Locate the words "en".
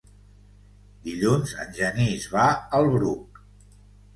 1.65-1.75